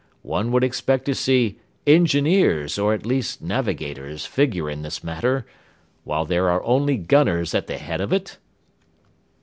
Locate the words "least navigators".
3.05-4.25